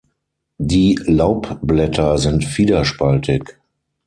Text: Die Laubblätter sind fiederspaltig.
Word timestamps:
Die 0.57 0.97
Laubblätter 1.05 2.17
sind 2.17 2.43
fiederspaltig. 2.43 3.59